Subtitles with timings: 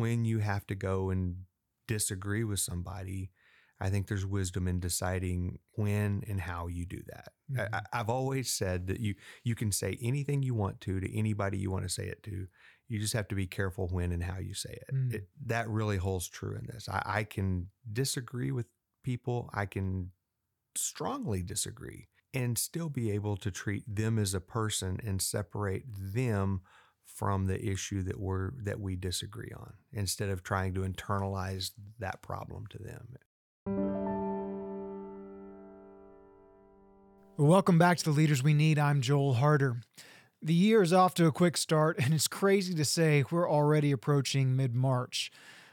[0.00, 1.44] when you have to go and
[1.86, 3.30] disagree with somebody,
[3.80, 7.32] I think there's wisdom in deciding when and how you do that.
[7.50, 7.68] Mhm.
[7.74, 11.58] I, I've always said that you you can say anything you want to to anybody
[11.58, 12.46] you want to say it to.
[12.88, 14.94] You just have to be careful when and how you say it.
[14.94, 15.14] Mm.
[15.14, 16.88] it that really holds true in this.
[16.88, 18.66] I, I can disagree with
[19.02, 19.48] people.
[19.54, 20.12] I can
[20.76, 26.60] strongly disagree and still be able to treat them as a person and separate them
[27.14, 32.22] from the issue that we're that we disagree on instead of trying to internalize that
[32.22, 33.16] problem to them.
[37.36, 38.78] Welcome back to the Leaders We Need.
[38.78, 39.78] I'm Joel Harder.
[40.42, 43.92] The year is off to a quick start, and it's crazy to say we're already
[43.92, 45.30] approaching mid March.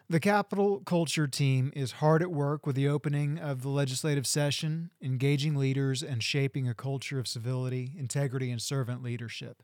[0.10, 4.90] The Capital Culture team is hard at work with the opening of the legislative session,
[5.02, 9.62] engaging leaders, and shaping a culture of civility, integrity, and servant leadership.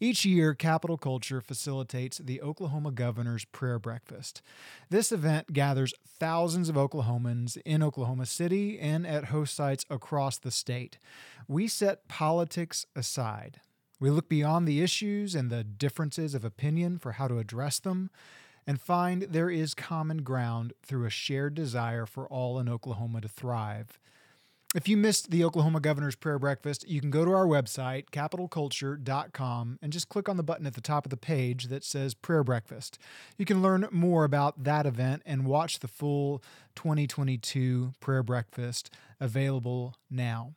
[0.00, 4.42] Each year, Capital Culture facilitates the Oklahoma Governor's Prayer Breakfast.
[4.90, 10.50] This event gathers thousands of Oklahomans in Oklahoma City and at host sites across the
[10.50, 10.98] state.
[11.46, 13.60] We set politics aside.
[14.00, 18.10] We look beyond the issues and the differences of opinion for how to address them
[18.66, 23.28] and find there is common ground through a shared desire for all in Oklahoma to
[23.28, 23.98] thrive.
[24.74, 29.78] If you missed the Oklahoma Governor's Prayer Breakfast, you can go to our website, capitalculture.com,
[29.80, 32.42] and just click on the button at the top of the page that says Prayer
[32.42, 32.98] Breakfast.
[33.38, 36.42] You can learn more about that event and watch the full
[36.74, 40.54] 2022 Prayer Breakfast available now.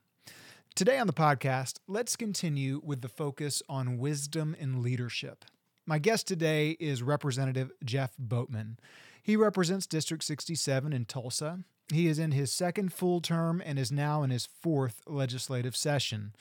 [0.74, 5.46] Today on the podcast, let's continue with the focus on wisdom and leadership.
[5.86, 8.80] My guest today is Representative Jeff Boatman.
[9.22, 11.60] He represents District 67 in Tulsa.
[11.92, 16.34] He is in his second full term and is now in his fourth legislative session.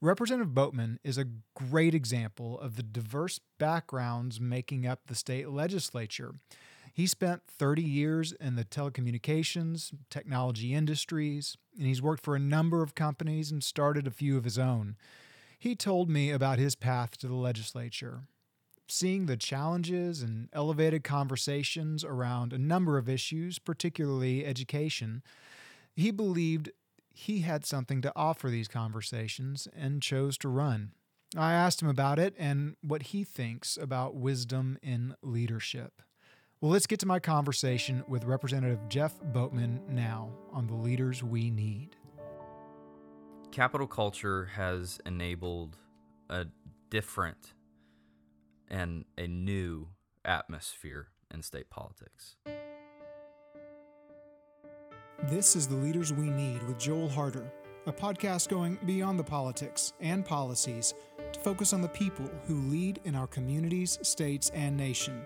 [0.00, 6.34] Representative Boatman is a great example of the diverse backgrounds making up the state legislature.
[6.92, 12.82] He spent 30 years in the telecommunications, technology industries, and he's worked for a number
[12.82, 14.96] of companies and started a few of his own.
[15.58, 18.22] He told me about his path to the legislature
[18.88, 25.22] seeing the challenges and elevated conversations around a number of issues, particularly education,
[25.94, 26.70] he believed
[27.10, 30.92] he had something to offer these conversations and chose to run.
[31.36, 36.00] I asked him about it and what he thinks about wisdom in leadership.
[36.60, 41.50] Well, let's get to my conversation with Representative Jeff Boatman now on the leaders we
[41.50, 41.96] need.
[43.50, 45.76] Capital culture has enabled
[46.30, 46.46] a
[46.90, 47.52] different
[48.70, 49.88] and a new
[50.24, 52.36] atmosphere in state politics.
[55.24, 57.50] This is The Leaders We Need with Joel Harder,
[57.86, 60.94] a podcast going beyond the politics and policies
[61.32, 65.24] to focus on the people who lead in our communities, states, and nation.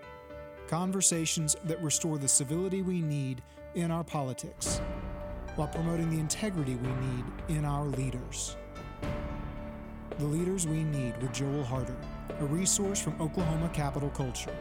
[0.67, 3.43] Conversations that restore the civility we need
[3.75, 4.81] in our politics
[5.55, 8.57] while promoting the integrity we need in our leaders.
[10.17, 11.97] The Leaders We Need with Joel Harder,
[12.39, 14.53] a resource from Oklahoma Capital Culture.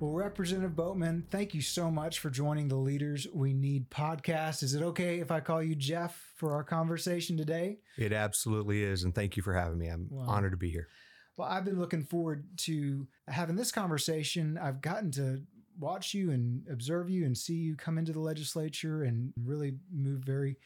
[0.00, 4.62] Well, Representative Boatman, thank you so much for joining the Leaders We Need podcast.
[4.62, 7.78] Is it okay if I call you Jeff for our conversation today?
[7.96, 9.86] It absolutely is, and thank you for having me.
[9.88, 10.24] I'm Wow.
[10.26, 10.88] honored to be here.
[11.36, 14.58] Well, I've been looking forward to having this conversation.
[14.58, 15.42] I've gotten to
[15.78, 20.20] watch you and observe you and see you come into the legislature and really move
[20.22, 20.56] very,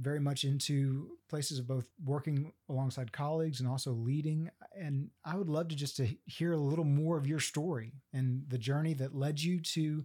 [0.00, 4.50] very much into places of both working alongside colleagues and also leading.
[4.76, 8.44] And I would love to just to hear a little more of your story and
[8.48, 10.04] the journey that led you to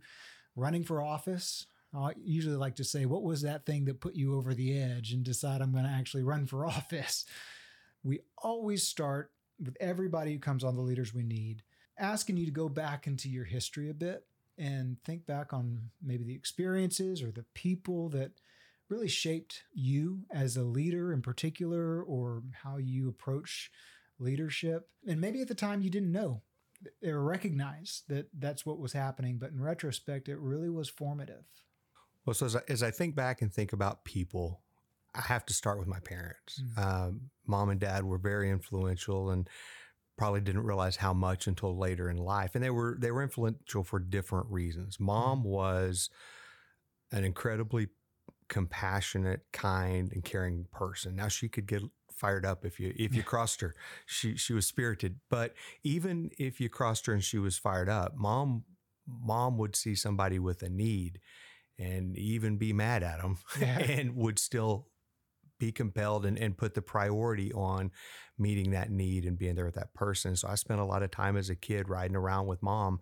[0.55, 1.67] running for office.
[1.95, 5.11] I usually like to say, what was that thing that put you over the edge
[5.11, 7.25] and decide I'm going to actually run for office?
[8.03, 9.31] We always start
[9.63, 11.61] with everybody who comes on the leaders we need,
[11.97, 14.25] asking you to go back into your history a bit
[14.57, 18.31] and think back on maybe the experiences or the people that
[18.93, 23.71] really shaped you as a leader in particular, or how you approach
[24.19, 24.87] leadership.
[25.07, 26.43] And maybe at the time you didn't know
[27.03, 31.45] or recognize that that's what was happening, but in retrospect, it really was formative.
[32.25, 34.61] Well, so as I, as I think back and think about people,
[35.15, 36.61] I have to start with my parents.
[36.77, 39.49] Um, mom and dad were very influential, and
[40.17, 42.51] probably didn't realize how much until later in life.
[42.55, 44.99] And they were they were influential for different reasons.
[44.99, 46.09] Mom was
[47.11, 47.87] an incredibly
[48.53, 51.15] compassionate, kind, and caring person.
[51.15, 53.73] Now she could get fired up if you if you crossed her.
[54.05, 58.13] She she was spirited, but even if you crossed her and she was fired up,
[58.15, 58.63] mom
[59.07, 61.19] mom would see somebody with a need
[61.79, 63.79] and even be mad at them Yeah.
[63.79, 64.87] and would still
[65.59, 67.89] be compelled and, and put the priority on
[68.37, 70.35] meeting that need and being there with that person.
[70.35, 72.99] So I spent a lot of time as a kid riding around with mom,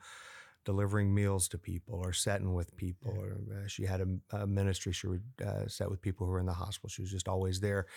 [0.65, 3.13] delivering meals to people or sitting with people.
[3.17, 6.39] Or uh, she had a, a, ministry; she would uh, sit with people who were
[6.39, 6.89] in the hospital.
[6.89, 7.87] She was just always there,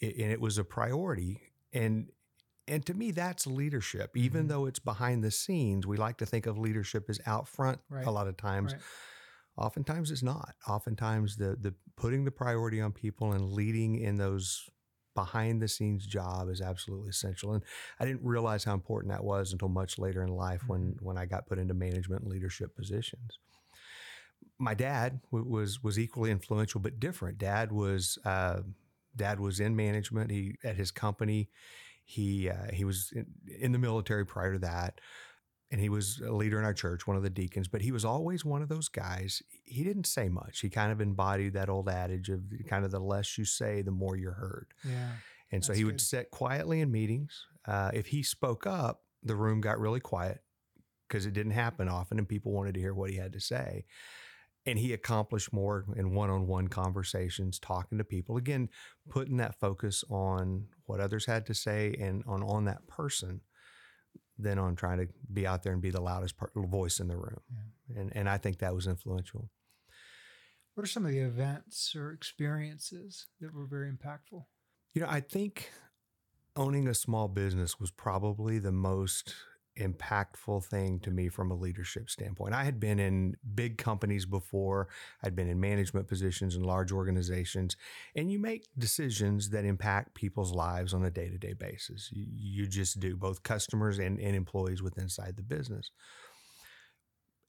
[0.00, 1.40] it, and it was a priority.
[1.72, 2.08] And
[2.66, 4.16] and to me, that's leadership.
[4.16, 4.48] Even mm-hmm.
[4.48, 8.06] though it's behind the scenes, we like to think of leadership as out front right.
[8.06, 8.72] a lot of times.
[8.72, 8.82] Right.
[9.56, 10.54] Oftentimes, it's not.
[10.66, 14.68] Oftentimes, the the putting the priority on people and leading in those
[15.14, 17.52] behind the scenes job is absolutely essential.
[17.52, 17.62] And
[18.00, 20.72] I didn't realize how important that was until much later in life mm-hmm.
[20.72, 23.38] when when I got put into management and leadership positions.
[24.58, 27.38] My dad w- was was equally influential, but different.
[27.38, 28.60] Dad was uh,
[29.16, 30.30] dad was in management.
[30.30, 31.48] He at his company.
[32.04, 33.26] He uh, he was in,
[33.60, 35.00] in the military prior to that
[35.74, 38.04] and he was a leader in our church, one of the deacons, but he was
[38.04, 39.42] always one of those guys.
[39.64, 40.60] He didn't say much.
[40.60, 43.90] He kind of embodied that old adage of kind of the less you say, the
[43.90, 44.68] more you're heard.
[44.88, 45.08] Yeah.
[45.50, 45.86] And so he good.
[45.86, 47.44] would sit quietly in meetings.
[47.66, 50.44] Uh, if he spoke up, the room got really quiet
[51.08, 53.84] because it didn't happen often and people wanted to hear what he had to say.
[54.66, 58.36] And he accomplished more in one on one conversations, talking to people.
[58.36, 58.68] Again,
[59.08, 63.40] putting that focus on what others had to say and on, on that person
[64.38, 67.16] than on trying to be out there and be the loudest part, voice in the
[67.16, 67.40] room.
[67.50, 68.00] Yeah.
[68.00, 69.50] And and I think that was influential.
[70.74, 74.44] What are some of the events or experiences that were very impactful?
[74.92, 75.70] You know, I think
[76.56, 79.34] owning a small business was probably the most
[79.78, 82.54] impactful thing to me from a leadership standpoint.
[82.54, 84.88] I had been in big companies before,
[85.22, 87.76] I'd been in management positions in large organizations,
[88.14, 92.10] and you make decisions that impact people's lives on a day to day basis.
[92.12, 95.90] You, just do, both customers and, and employees with inside the business.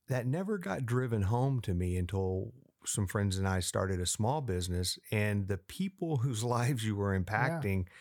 [0.08, 2.52] That never got driven home to me until
[2.84, 7.18] some friends and I started a small business, and the people whose lives you were
[7.18, 7.84] impacting.
[7.84, 7.92] Yeah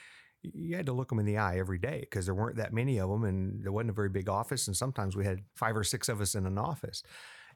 [0.53, 2.99] you had to look them in the eye every day because there weren't that many
[2.99, 4.67] of them and there wasn't a very big office.
[4.67, 7.03] And sometimes we had five or six of us in an office.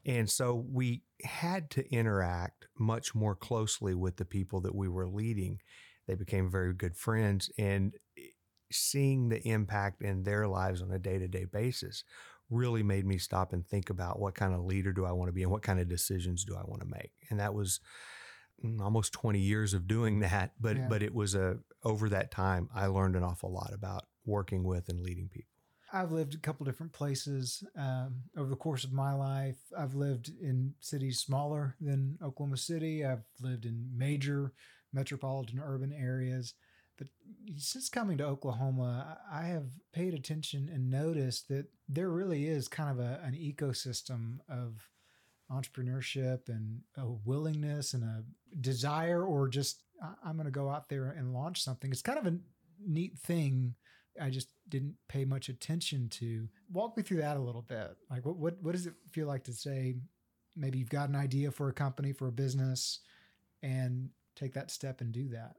[0.06, 5.06] And so we had to interact much more closely with the people that we were
[5.06, 5.60] leading.
[6.06, 7.50] They became very good friends.
[7.58, 7.94] And
[8.72, 12.04] seeing the impact in their lives on a day to day basis
[12.50, 15.32] really made me stop and think about what kind of leader do I want to
[15.32, 17.12] be and what kind of decisions do I want to make.
[17.30, 17.80] And that was
[18.80, 20.86] almost 20 years of doing that but yeah.
[20.88, 24.88] but it was a over that time i learned an awful lot about working with
[24.88, 25.46] and leading people.
[25.92, 29.58] I've lived a couple different places um, over the course of my life.
[29.76, 33.04] I've lived in cities smaller than oklahoma city.
[33.04, 34.52] I've lived in major
[34.92, 36.54] metropolitan urban areas.
[36.96, 37.08] But
[37.56, 42.90] since coming to oklahoma i have paid attention and noticed that there really is kind
[42.90, 44.86] of a, an ecosystem of
[45.50, 48.24] entrepreneurship and a willingness and a
[48.60, 49.82] desire or just
[50.24, 51.90] I'm going to go out there and launch something.
[51.90, 52.38] It's kind of a
[52.86, 53.74] neat thing.
[54.20, 56.48] I just didn't pay much attention to.
[56.72, 57.96] Walk me through that a little bit.
[58.10, 59.96] Like what what what does it feel like to say
[60.56, 63.00] maybe you've got an idea for a company, for a business
[63.62, 65.56] and take that step and do that?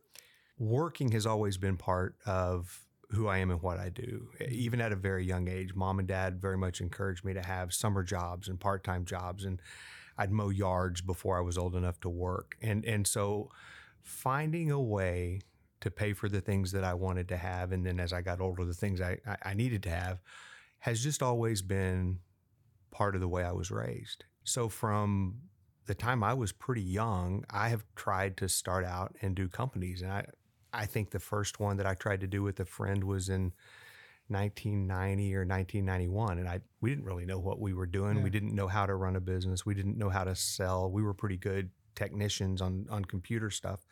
[0.57, 4.29] Working has always been part of who I am and what I do.
[4.39, 4.53] Mm-hmm.
[4.53, 7.73] Even at a very young age, mom and dad very much encouraged me to have
[7.73, 9.61] summer jobs and part time jobs, and
[10.17, 12.55] I'd mow yards before I was old enough to work.
[12.61, 13.51] And and so
[14.01, 15.41] finding a way
[15.81, 18.39] to pay for the things that I wanted to have, and then as I got
[18.39, 20.21] older, the things I, I needed to have,
[20.79, 22.19] has just always been
[22.91, 24.25] part of the way I was raised.
[24.43, 25.41] So from
[25.88, 30.01] the time I was pretty young, I have tried to start out and do companies,
[30.03, 30.25] and I
[30.73, 33.53] I think the first one that I tried to do with a friend was in
[34.27, 38.17] 1990 or 1991 and I we didn't really know what we were doing.
[38.17, 38.23] Yeah.
[38.23, 39.65] We didn't know how to run a business.
[39.65, 40.89] We didn't know how to sell.
[40.89, 43.85] We were pretty good technicians on on computer stuff.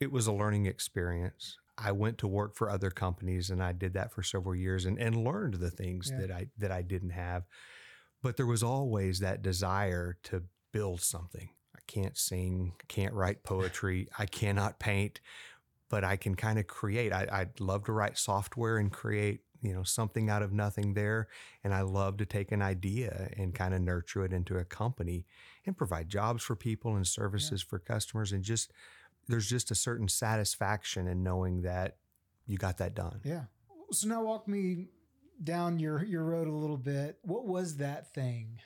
[0.00, 1.56] It was a learning experience.
[1.78, 4.98] I went to work for other companies and I did that for several years and,
[4.98, 6.20] and learned the things yeah.
[6.20, 7.44] that I that I didn't have.
[8.22, 11.48] But there was always that desire to build something.
[11.74, 15.20] I can't sing, can't write poetry, I cannot paint
[15.92, 17.12] but I can kind of create.
[17.12, 21.28] I, I'd love to write software and create you know something out of nothing there
[21.62, 25.24] and i love to take an idea and kind of nurture it into a company
[25.66, 27.70] and provide jobs for people and services yeah.
[27.70, 28.72] for customers and just
[29.28, 31.98] there's just a certain satisfaction in knowing that
[32.48, 33.44] you got that done yeah
[33.92, 34.88] so now walk me
[35.44, 38.58] down your your road a little bit what was that thing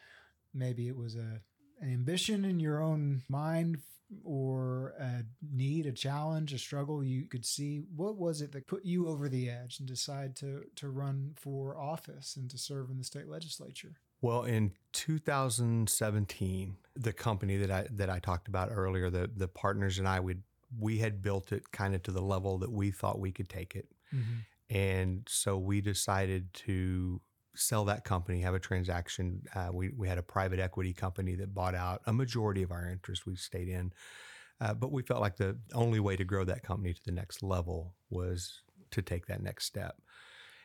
[0.54, 1.42] maybe it was a
[1.80, 3.78] an ambition in your own mind
[4.25, 7.83] or a need, a challenge, a struggle you could see?
[7.95, 11.76] What was it that put you over the edge and decide to to run for
[11.76, 13.97] office and to serve in the state legislature?
[14.21, 19.99] Well, in 2017, the company that I that I talked about earlier, the the partners
[19.99, 20.42] and I would
[20.78, 23.76] we had built it kind of to the level that we thought we could take
[23.76, 23.88] it.
[24.14, 24.76] Mm-hmm.
[24.76, 27.21] And so we decided to
[27.56, 29.42] sell that company, have a transaction.
[29.54, 32.88] Uh, we, we had a private equity company that bought out a majority of our
[32.88, 33.26] interest.
[33.26, 33.92] We stayed in.
[34.60, 37.42] Uh, but we felt like the only way to grow that company to the next
[37.42, 39.96] level was to take that next step.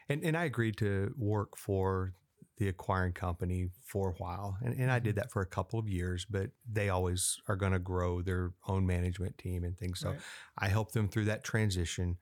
[0.08, 2.14] And, and I agreed to work for
[2.58, 4.58] the acquiring company for a while.
[4.62, 7.72] And, and I did that for a couple of years, but they always are going
[7.72, 10.00] to grow their own management team and things.
[10.00, 10.20] So Right.
[10.58, 12.18] I helped them through that transition.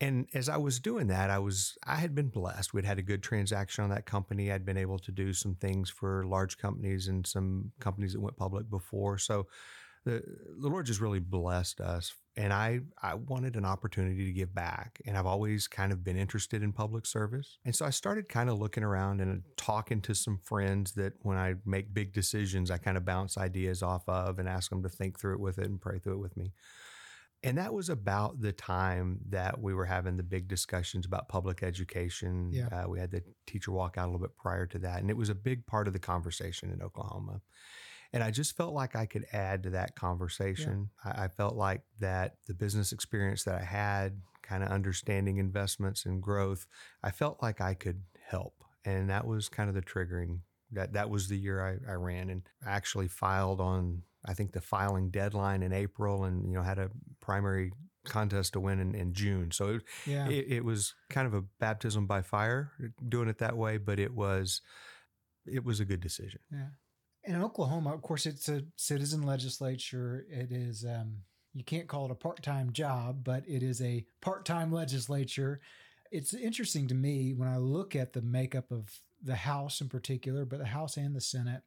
[0.00, 2.72] And as I was doing that, I was I had been blessed.
[2.72, 4.50] We'd had a good transaction on that company.
[4.50, 8.36] I'd been able to do some things for large companies and some companies that went
[8.36, 9.18] public before.
[9.18, 9.46] So
[10.06, 10.22] the,
[10.58, 12.14] the Lord just really blessed us.
[12.34, 15.02] And I I wanted an opportunity to give back.
[15.06, 17.58] And I've always kind of been interested in public service.
[17.66, 21.36] And so I started kind of looking around and talking to some friends that when
[21.36, 24.88] I make big decisions, I kind of bounce ideas off of and ask them to
[24.88, 26.52] think through it with it and pray through it with me.
[27.42, 31.62] And that was about the time that we were having the big discussions about public
[31.62, 32.50] education.
[32.52, 32.66] Yeah.
[32.66, 35.00] Uh, we had the teacher walk out a little bit prior to that.
[35.00, 37.40] And it was a big part of the conversation in Oklahoma.
[38.12, 40.90] And I just felt like I could add to that conversation.
[41.04, 46.04] I, I felt like that the business experience that I had, kind of understanding investments
[46.04, 46.66] and growth,
[47.02, 48.64] I felt like I could help.
[48.84, 50.40] And that was kind of the triggering.
[50.72, 54.60] That that was the year I, I ran and actually filed on I think the
[54.60, 57.72] filing deadline in April and you know had a primary
[58.04, 59.50] contest to win in, in June.
[59.50, 60.28] So it, Yeah.
[60.28, 62.72] it, it was kind of a baptism by fire
[63.06, 64.60] doing it that way, but it was
[65.46, 66.40] it was a good decision.
[66.52, 66.68] Yeah.
[67.24, 70.24] And in Oklahoma, of course, it's a citizen legislature.
[70.30, 71.18] It is, um,
[71.52, 75.60] you can't call it a part time job, but it is a part time legislature.
[76.10, 78.88] It's interesting to me when I look at the makeup of
[79.22, 81.62] the House in particular, but the House and the Senate.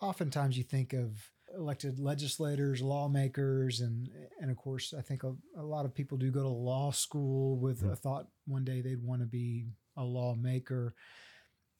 [0.00, 4.08] Oftentimes you think of elected legislators, lawmakers, and
[4.40, 7.58] and of course, I think a, a lot of people do go to law school
[7.58, 7.92] with mm-hmm.
[7.92, 10.94] a thought one day they'd want to be a lawmaker.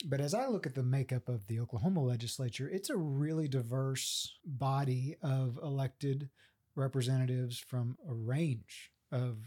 [0.04, 4.36] But as I look at the makeup of the Oklahoma legislature, it's a really diverse
[4.44, 6.28] body of elected
[6.74, 9.38] representatives from a range of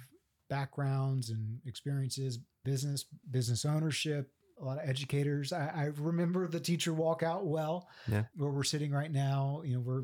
[0.50, 4.32] backgrounds and experiences, business, business ownership,
[4.62, 5.52] a lot of educators.
[5.54, 8.24] I, I remember the teacher walkout well, Yeah.
[8.36, 9.62] where we're sitting right now.
[9.66, 10.04] You know, we're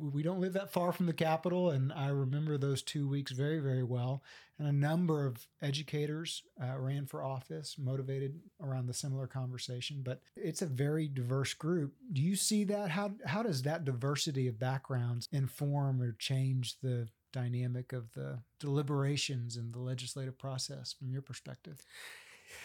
[0.00, 3.60] we don't live that far from the Capitol, and I remember those two weeks very,
[3.60, 4.24] very well.
[4.58, 10.00] And a number of educators uh, ran for office, motivated around the similar conversation.
[10.02, 11.94] But it's a very diverse group.
[12.12, 12.90] Do you see that?
[12.90, 19.56] How how does that diversity of backgrounds inform or change the dynamic of the deliberations
[19.56, 21.84] and the legislative process from your perspective?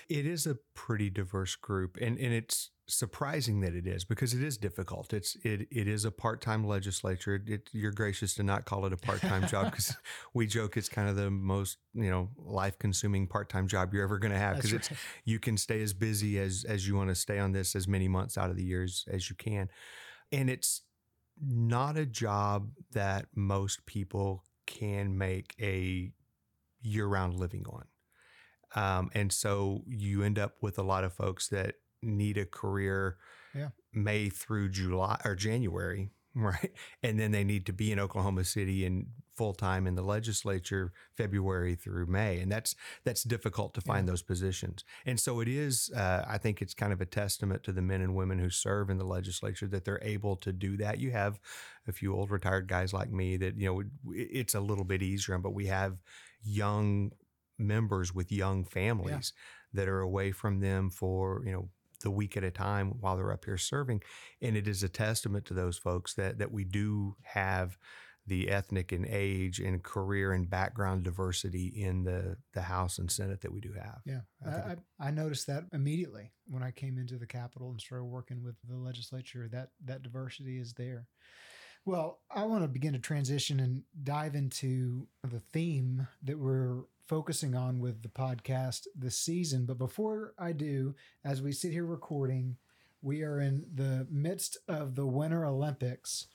[0.08, 4.44] It is a pretty diverse group, and and it's surprising that it is because it
[4.44, 5.14] is difficult.
[5.14, 7.42] It's it it is a part time legislature.
[7.46, 9.96] It, you're gracious to not call it a part time job because
[10.34, 14.04] we joke it's kind of the most you know life consuming part time job you're
[14.04, 16.96] ever going to have because That's it's you can stay as busy as as you
[16.96, 19.70] want to stay on this as many months out of the years as you can,
[20.32, 20.82] and it's
[21.42, 26.12] not a job that most people can make a
[26.82, 27.86] year round living on.
[28.76, 33.18] Um, and so you end up with a lot of folks that need a career
[33.56, 33.70] Yeah.
[33.94, 36.72] May through July or January, right?
[37.04, 40.92] And then they need to be in Oklahoma City and full time in the legislature
[41.16, 44.84] February through May, and that's that's difficult to find those positions.
[45.06, 45.90] And so it is.
[45.96, 48.90] Uh, I think it's kind of a testament to the men and women who serve
[48.90, 51.00] in the legislature that they're able to do that.
[51.00, 51.40] You have
[51.88, 53.88] a few old retired guys like me that you know it-
[54.42, 55.98] it's a little bit easier, but we have
[56.44, 57.12] young
[57.60, 59.34] members with young families
[59.74, 61.70] that are away from them for you know
[62.02, 64.02] the week at a time while they're up here serving
[64.42, 67.78] and it is a testament to those folks that that we do have
[68.26, 73.42] the ethnic and age and career and background diversity in the the house and senate
[73.42, 76.98] that we do have Yeah, I I, I, I noticed that immediately when I came
[76.98, 79.48] into the Capitol and started working with the legislature.
[79.52, 81.08] That that diversity is there.
[81.86, 87.56] Well, I want to begin to transition and dive into the theme that we're focusing
[87.56, 89.66] on with the podcast this season.
[89.66, 90.94] But before I do,
[91.26, 92.56] as we sit here recording,
[93.02, 96.28] we are in the midst of the Winter Olympics,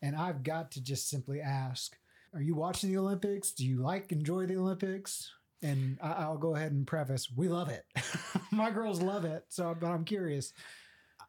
[0.00, 1.96] and I've got to just simply ask:
[2.34, 3.52] Are you watching the Olympics?
[3.52, 5.30] Do you like enjoy the Olympics?
[5.62, 7.84] and I, I'll go ahead and preface: we love it.
[8.50, 9.44] My girls love it.
[9.48, 10.52] So, but I'm curious.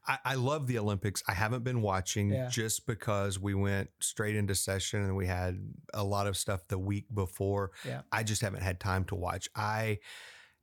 [0.08, 1.24] I, I love the Olympics.
[1.28, 2.48] I haven't been watching Yeah.
[2.50, 5.58] just because we went straight into session and we had
[5.94, 7.72] a lot of stuff the week before.
[7.86, 8.02] Yeah.
[8.12, 9.48] I just haven't had time to watch.
[9.56, 10.00] I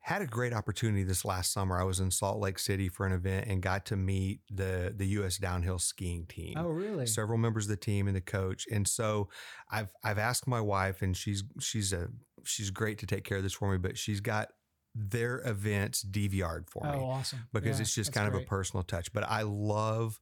[0.02, 1.78] had a great opportunity this last summer.
[1.78, 5.06] I was in Salt Lake City for an event and got to meet the the
[5.08, 5.36] U.S.
[5.36, 6.54] downhill skiing team.
[6.56, 7.06] Oh, really?
[7.06, 9.28] Several members of the team and the coach, and so
[9.70, 12.08] I've I've asked my wife, and she's she's a
[12.44, 14.48] she's great to take care of this for me, but she's got
[14.94, 17.40] their events DVR'd for oh, me awesome.
[17.52, 19.12] because Yeah, it's just kind of a personal touch.
[19.12, 20.18] But I love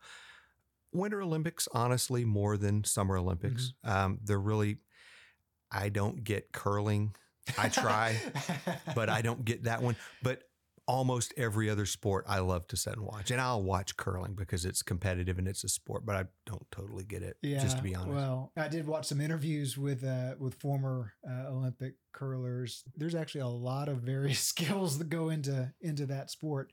[0.92, 3.72] Winter Olympics, honestly, more than Summer Olympics.
[3.84, 3.96] Mm-hmm.
[3.96, 4.78] Um, they're really,
[5.70, 7.14] I don't get curling.
[7.56, 8.20] I try,
[8.94, 9.96] but I don't get that one.
[10.22, 10.42] But
[10.88, 13.30] almost every other sport I love to sit and watch.
[13.30, 17.04] And I'll watch curling because it's competitive and it's a sport, but I don't totally
[17.04, 18.14] get it, just to be honest.
[18.14, 22.82] Well, I did watch some interviews with uh, with former uh, Olympic curlers.
[22.96, 26.72] There's actually a lot of various skills that go into into that sport.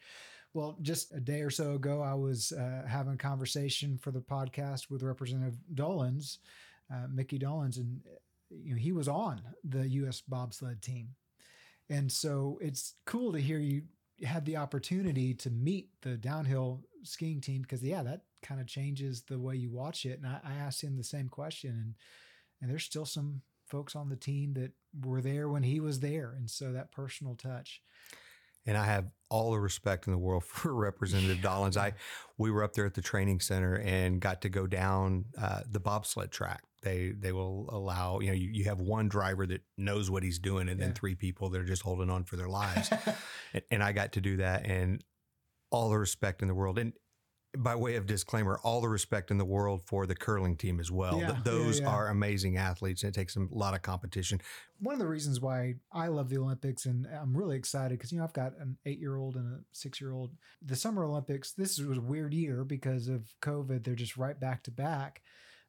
[0.53, 4.21] Well, just a day or so ago, I was uh, having a conversation for the
[4.21, 6.37] podcast with Representative Dollens,
[6.89, 7.99] uh, Mickey Dollens, and
[8.49, 10.21] you know he was on the U.S.
[10.21, 11.09] bobsled team,
[11.89, 13.81] and so it's cool to hear you
[14.23, 19.23] had the opportunity to meet the downhill skiing team because yeah, that kind of changes
[19.23, 20.19] the way you watch it.
[20.19, 21.95] And I, I asked him the same question, and
[22.61, 24.71] and there's still some folks on the team that
[25.03, 27.81] were there when he was there, and so that personal touch.
[28.65, 31.77] and I have all the respect in the world for Representative Dollens.
[31.77, 31.93] I
[32.37, 35.79] we were up there at the training center and got to go down uh, the
[35.79, 36.63] bobsled track.
[36.85, 40.39] They they will allow you know you, you have one driver that knows what he's
[40.39, 42.89] doing and then three people that are just holding on for their lives.
[43.53, 45.03] and, and I got to do that and
[45.71, 46.77] all the respect in the world.
[46.79, 46.93] And
[47.57, 50.91] by way of disclaimer, all the respect in the world for the curling team as
[50.91, 51.19] well.
[51.19, 51.87] Yeah, Th- yeah, Those yeah.
[51.87, 53.01] are amazing athletes.
[53.03, 54.41] and It takes a lot of competition.
[54.79, 58.17] One of the reasons why I love the Olympics and I'm really excited because you
[58.19, 60.33] know I've got an eight year old and a six year old.
[60.61, 63.83] The Summer Olympics, this was a weird year because of COVID.
[63.85, 65.21] They're just right back to back.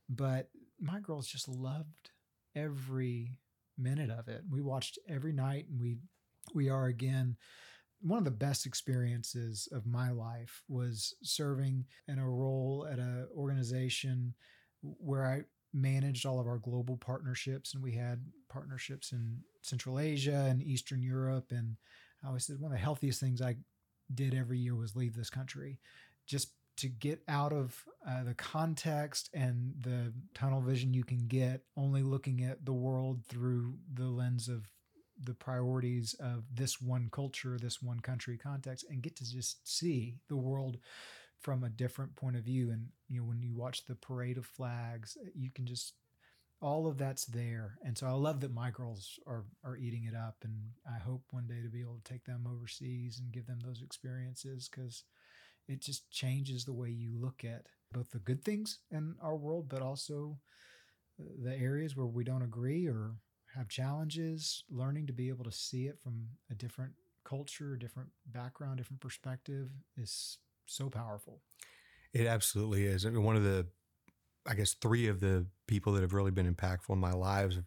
[0.08, 2.11] But my girls just loved
[2.54, 3.38] every
[3.78, 4.42] minute of it.
[4.50, 5.97] We watched every night and we
[6.54, 7.37] we are again
[8.00, 13.26] one of the best experiences of my life was serving in a role at a
[13.37, 14.35] organization
[14.83, 15.42] where I
[15.73, 17.75] managed all of our global partnerships.
[17.75, 21.47] And we had partnerships in Central Asia and Eastern Europe.
[21.50, 21.76] And
[22.23, 23.56] I always said one of the healthiest things I
[24.14, 25.80] did every year was leave this country.
[26.26, 31.62] Just to get out of uh, the context and the tunnel vision you can get
[31.76, 34.69] only looking at the world through the lens of
[35.23, 40.17] the priorities of this one culture, this one country context, and get to just see
[40.28, 40.78] the world
[41.41, 42.71] from a different point of view.
[42.71, 45.95] And you know, when you watch the parade of flags, you can just
[46.60, 47.78] all of that's there.
[47.84, 50.54] And so I love that my girls are are eating it up, and
[50.86, 53.82] I hope one day to be able to take them overseas and give them those
[53.82, 55.04] experiences because
[55.68, 59.68] it just changes the way you look at both the good things in our world,
[59.68, 60.38] but also
[61.20, 63.14] uh, the areas where we don't agree or
[63.54, 66.92] have challenges, learning to be able to see it from a different
[67.24, 71.40] culture, a different background, different perspective is so powerful.
[72.12, 73.04] It absolutely is.
[73.04, 73.66] I mean, one of the,
[74.46, 77.58] I guess, three of the people that have really been impactful in my lives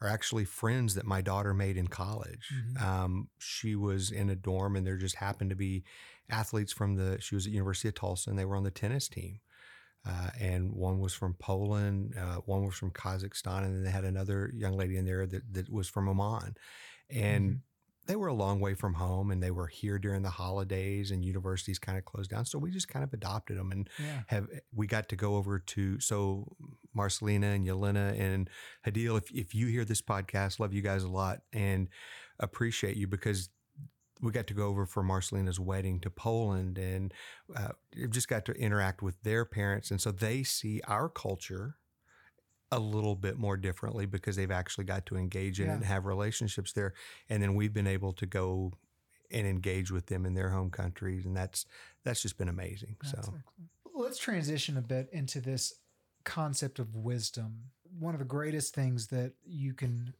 [0.00, 2.48] are actually friends that my daughter made in college.
[2.50, 2.76] Mhm.
[2.76, 5.84] Um, she was in a dorm, and there just happened to be
[6.30, 7.20] athletes from the.
[7.20, 9.40] She was at University of Tulsa, and they were on the tennis team.
[10.04, 14.04] Uh, and one was from Poland, uh, one was from Kazakhstan, and then they had
[14.04, 16.54] another young lady in there that, that was from Oman.
[17.10, 17.62] And Mhm.
[18.08, 21.24] They were a long way from home and they were here during the holidays and
[21.24, 22.44] universities kind of closed down.
[22.46, 24.22] So we just kind of adopted them and Yeah.
[24.28, 26.56] have we got to go over to so
[26.96, 28.50] Marcelina and Yelena and
[28.86, 29.18] Hadil.
[29.18, 31.88] If if you hear this podcast, love you guys a lot and
[32.40, 33.50] appreciate you because
[34.20, 37.14] we got to go over for Marcelina's wedding to Poland and
[37.54, 37.68] uh,
[38.10, 41.76] just got to interact with their parents, and so they see our culture
[42.70, 46.04] a little bit more differently because they've actually got to engage in it and have
[46.04, 46.94] relationships there,
[47.28, 48.72] and then we've been able to go
[49.30, 51.66] and engage with them in their home countries, and that's
[52.04, 52.96] that's just been amazing.
[53.00, 53.18] That's so.
[53.18, 53.42] excellent.
[53.94, 55.74] Let's transition a bit into this
[56.24, 57.70] concept of wisdom.
[57.98, 60.12] One of the greatest things that you can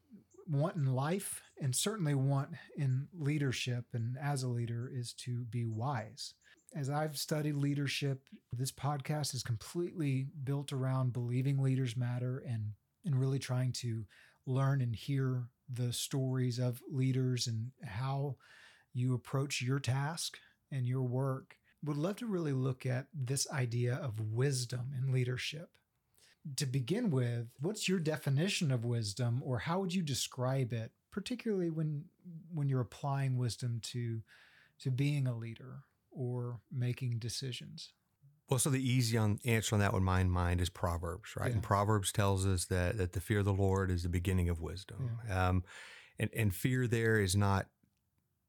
[0.48, 5.66] want in life and certainly want in leadership and as a leader is to be
[5.66, 6.34] wise.
[6.74, 8.20] As I've studied leadership,
[8.52, 12.72] this podcast is completely built around believing leaders matter and
[13.04, 14.04] and really trying to
[14.46, 18.37] learn and hear the stories of leaders and how
[18.92, 20.38] you approach your task
[20.70, 25.70] and your work would love to really look at this idea of wisdom in leadership.
[26.57, 31.70] To begin with, what's your definition of wisdom or how would you describe it, particularly
[31.70, 32.04] when
[32.52, 34.22] when you're applying wisdom to
[34.81, 35.85] to being a leader
[36.18, 37.92] or making decisions?
[38.50, 41.48] Well, so the easy on, answer on that one, my mind, is Proverbs, right?
[41.48, 41.54] Yeah.
[41.54, 44.61] And Proverbs tells us that that the fear of the Lord is the beginning of
[44.61, 45.18] wisdom.
[45.31, 45.64] Um,
[46.18, 47.66] and and fear there is not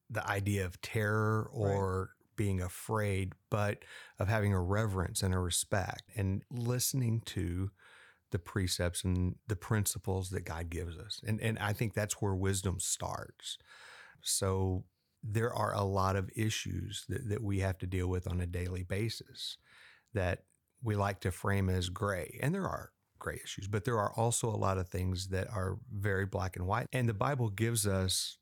[0.10, 3.84] the idea of terror or being afraid, but
[4.18, 7.70] of having a reverence and a respect and listening to
[8.32, 11.20] the precepts and the principles that God gives us.
[11.28, 13.58] And and I think that's where wisdom starts.
[14.22, 14.86] So
[15.24, 18.48] there are a lot of issues that, that we have to deal with on a
[18.48, 19.58] daily basis
[20.14, 20.46] that
[20.82, 22.40] we like to frame as gray.
[22.42, 25.80] And there are gray issues, but there are also a lot of things that are
[25.92, 26.88] very black and white.
[26.94, 28.38] And the Bible gives us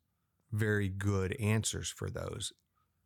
[0.52, 2.54] very good answers for those.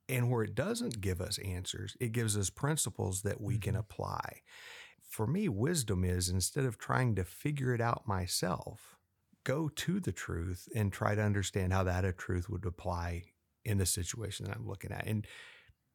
[0.10, 3.79] And where it doesn't give us answers, it gives us principles that we can Mhm.
[3.79, 4.41] apply.
[5.01, 8.97] For me, wisdom is instead of trying to figure it out myself,
[9.43, 13.30] go to the truth and try to understand how that a truth would apply
[13.65, 15.06] in the situation that I'm looking at.
[15.06, 15.26] And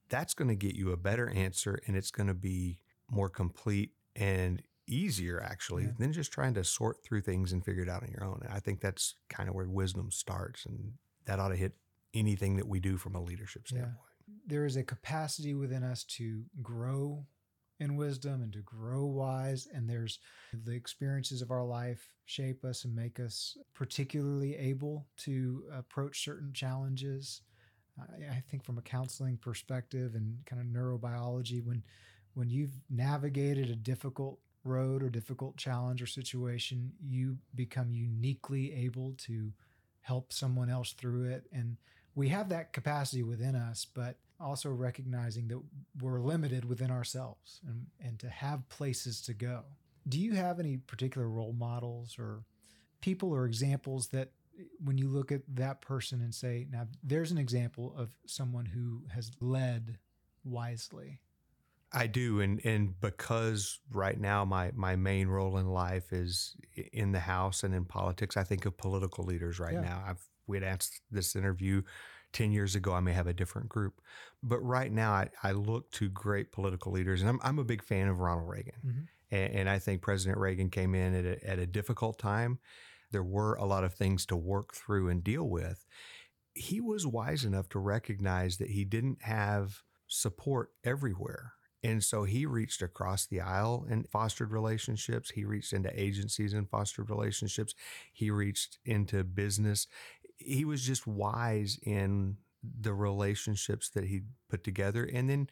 [0.09, 2.79] that's going to get you a better answer and it's going to be
[3.11, 5.93] more complete and easier actually Yeah.
[5.99, 8.41] than just trying to sort through things and figure it out on your own.
[8.45, 10.93] And I think that's kind of where wisdom starts and
[11.25, 11.77] that ought to hit
[12.15, 13.79] anything that we do from a leadership Yeah.
[13.79, 14.03] standpoint.
[14.45, 17.25] there is a capacity within us to grow
[17.79, 20.19] in wisdom and to grow wise and there's
[20.65, 26.53] the experiences of our life shape us and make us particularly able to approach certain
[26.53, 27.43] challenges
[27.99, 31.83] I, think from a counseling perspective and kind of neurobiology when
[32.35, 39.15] when you've navigated a difficult road or difficult challenge or situation you become uniquely able
[39.19, 39.53] to
[40.03, 41.79] help someone else through it and
[42.17, 45.61] we have that capacity within us, but also recognizing that
[46.01, 49.63] we're limited within ourselves and, and to have places to go.
[50.09, 52.43] Do you have any particular role models or
[53.01, 54.31] people or examples that
[54.79, 59.03] when you look at that person and say, now there's an example of someone who
[59.13, 59.99] has led
[60.45, 61.21] wisely?
[61.93, 66.57] I do, and and because right now my my main role in life is
[66.93, 69.81] in the House and in politics, I think of political leaders right Yeah.
[69.81, 70.05] now.
[70.07, 71.83] I've we had asked this interview
[72.33, 72.93] ten years ago.
[72.93, 74.01] I may have a different group,
[74.43, 77.83] but right now I, I look to great political leaders, and I'm I'm a big
[77.85, 79.09] fan of Ronald Reagan, Mhm.
[79.31, 82.59] and, and I think President Reagan came in at a, at a difficult time.
[83.11, 85.85] There were a lot of things to work through and deal with.
[86.55, 91.53] He was wise enough to recognize that he didn't have support everywhere.
[91.83, 95.31] And so he reached across the aisle and fostered relationships.
[95.31, 97.75] He reached into agencies and fostered relationships.
[98.13, 99.87] He reached into business.
[100.37, 102.39] He was just wise in
[102.81, 105.05] the relationships that he put together.
[105.05, 105.49] And then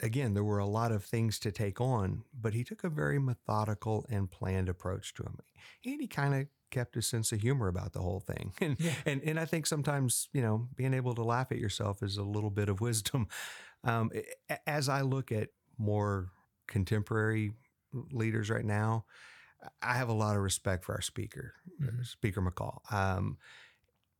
[0.00, 3.18] again, there were a lot of things to take on, but he took a very
[3.18, 5.38] methodical and planned approach to them.
[5.84, 8.52] And he kind of kept a sense of humor about the whole thing.
[8.60, 8.94] And, Yeah.
[9.06, 12.22] and and I think sometimes, you know, being able to laugh at yourself is a
[12.22, 13.28] little bit of wisdom.
[13.84, 14.10] Um,
[14.66, 16.30] as I look at more
[16.66, 17.52] contemporary
[17.92, 19.06] leaders right now,
[19.82, 22.06] I have a lot of respect for our speaker, Mhm.
[22.06, 22.80] Speaker McCall.
[22.92, 23.38] Um,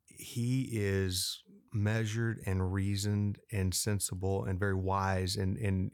[0.06, 5.90] he is measured and reasoned and sensible and very wise in, in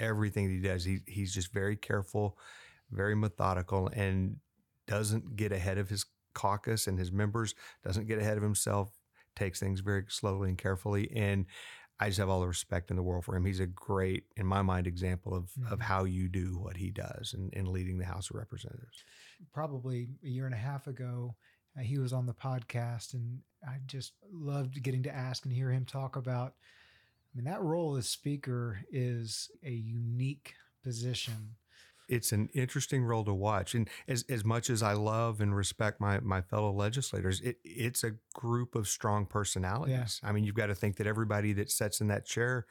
[0.00, 0.84] everything that he does.
[0.84, 2.38] He, he's just very careful,
[2.90, 4.36] very methodical, and
[4.86, 7.54] doesn't get ahead of his caucus and his members,
[7.84, 8.90] doesn't get ahead of himself,
[9.36, 11.10] takes things very slowly and carefully.
[11.14, 11.46] And
[12.00, 13.44] I just have all the respect in the world for him.
[13.44, 15.82] He's a great, in my mind, example of, of Mhm.
[15.82, 19.04] how you do what he does in, in leading the House of Representatives.
[19.52, 21.36] Probably a year and a half ago,
[21.76, 25.70] Uh, he was on the podcast, and I just loved getting to ask and hear
[25.70, 26.54] him talk about.
[27.32, 30.54] I mean, that role as speaker is a unique
[30.84, 31.54] position.
[32.08, 33.74] it's an interesting role to watch.
[33.74, 38.04] And as, as much as I love and respect my, my fellow legislators, it, it's
[38.04, 40.20] a group of strong personalities.
[40.22, 42.66] I mean, you've got to think that everybody that sits in that chair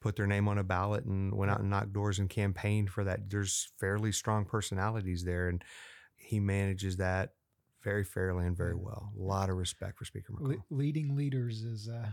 [0.00, 3.02] put their name on a ballot and went out and knocked doors and campaigned for
[3.04, 3.30] that.
[3.30, 5.48] There's fairly strong personalities there.
[5.48, 5.64] And
[6.16, 7.30] he manages that
[7.82, 9.12] very fairly and very well.
[9.18, 12.10] A lot of respect for Speaker Le- leading leaders is uh,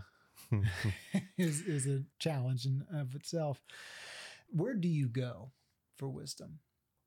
[1.38, 3.62] is is a challenge in of itself.
[4.50, 5.52] Where do you go
[5.98, 6.60] for wisdom?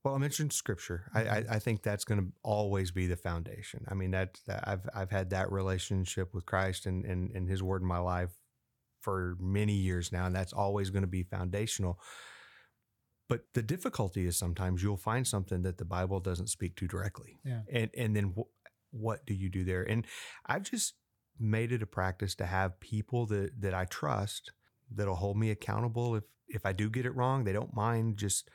[0.05, 1.05] Well, I mentioned scripture.
[1.14, 3.85] I, I, I think that's going to always be the foundation.
[3.88, 7.62] I mean, that, that I've I've had that relationship with Christ and, and and His
[7.62, 8.31] Word in my life
[9.01, 11.98] for many years now, and that's always going to be foundational.
[13.28, 17.38] But the difficulty is sometimes you'll find something that the Bible doesn't speak to directly,
[17.44, 17.62] Yeah.
[17.72, 18.50] and and then wh-
[18.94, 19.82] what do you do there?
[19.82, 20.06] And
[20.46, 20.94] I've just
[21.38, 24.52] made it a practice to have people that that I trust
[24.94, 27.44] that'll hold me accountable if if I do get it wrong.
[27.44, 28.50] They don't mind just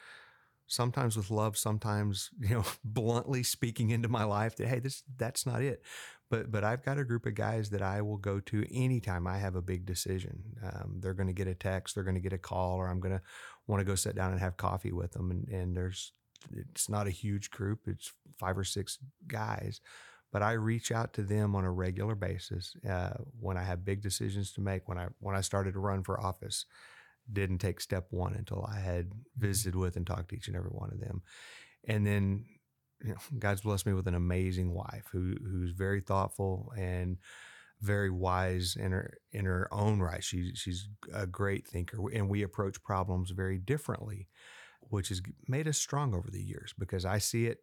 [0.67, 5.45] sometimes with love, sometimes you know bluntly speaking into my life that hey, this that's
[5.45, 5.82] not it.
[6.30, 9.38] But but I've got a group of guys that I will go to anytime I
[9.38, 10.44] have a big decision.
[10.62, 13.00] Um, they're going to get a text, they're going to get a call, or I'm
[13.00, 13.22] going to
[13.68, 15.32] want to go sit down and have coffee with them.
[15.32, 16.12] And and there's
[16.52, 19.80] it's not a huge group; it's five or six guys,
[20.32, 24.02] but I reach out to them on a regular basis uh, when I have big
[24.02, 24.88] decisions to make.
[24.88, 26.66] When I when I started to run for office,
[27.32, 30.72] didn't take step one until I had visited with and talked to each and every
[30.72, 31.22] one of them,
[31.88, 32.46] and then
[33.03, 37.17] you know, God's blessed me with an amazing wife who who's very thoughtful and
[37.81, 40.23] very wise in her in her own right.
[40.23, 44.27] She she's a great thinker, and we approach problems very differently,
[44.81, 47.60] which has made us strong over the years because I see it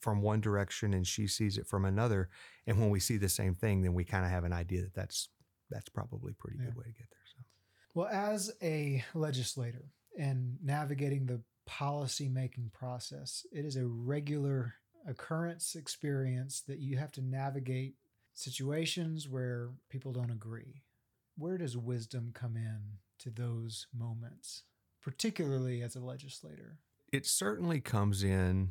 [0.00, 2.30] from one direction and she sees it from another,
[2.66, 4.94] and when we see the same thing, then we kind of have an idea that
[4.94, 5.28] that's
[5.70, 6.66] that's probably a pretty Yeah.
[6.66, 7.20] good way to get there.
[7.24, 7.42] So
[7.94, 14.74] Well, as a legislator and navigating the policy making process, it is a regular
[15.06, 17.94] occurrence experience that you have to navigate
[18.34, 20.82] situations where people don't agree.
[21.38, 24.64] Where does wisdom come in to those moments,
[25.00, 26.78] particularly as a legislator?
[27.12, 28.70] it certainly comes in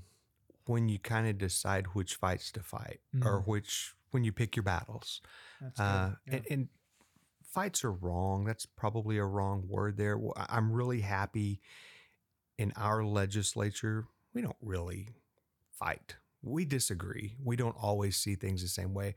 [0.66, 3.48] when you kind of decide which fights to fight or Mm.
[3.48, 5.22] which when you pick your battles.
[5.60, 5.78] That's.
[5.80, 6.36] Uh, Yeah.
[6.36, 6.70] and, and
[7.44, 8.46] fights are wrong.
[8.46, 10.18] That's probably a wrong word there.
[10.38, 11.60] I'm really happy
[12.60, 14.06] in our legislature.
[14.34, 15.08] We don't really
[15.72, 16.17] fight.
[16.43, 17.36] We disagree.
[17.43, 19.15] We don't always see things the same way,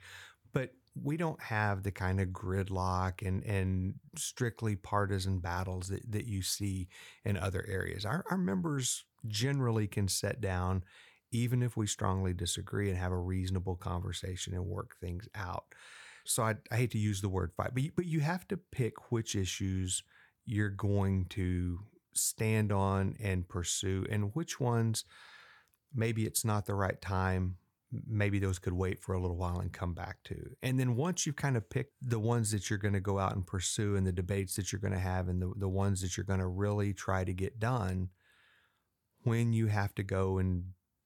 [0.53, 6.27] but we don't have the kind of gridlock and, and strictly partisan battles that, that
[6.27, 6.89] you see
[7.25, 8.05] in other areas.
[8.05, 10.85] Our, our members generally can sit down,
[11.33, 15.65] even if we strongly disagree, and have a reasonable conversation and work things out.
[16.25, 18.57] So I, I hate to use the word fight, but you, but you have to
[18.57, 20.05] pick which issues
[20.45, 21.81] you're going to
[22.15, 25.05] stand on and pursue, and which ones
[25.95, 27.57] maybe it's not the right time.
[28.09, 30.57] Maybe those could wait for a little while and come back to.
[30.63, 33.35] And then once you've kind of picked the ones that you're going to go out
[33.35, 36.17] and pursue, and the debates that you're going to have, and the, the ones that
[36.17, 38.09] you're going to really try to get done,
[39.25, 40.65] when you have to go and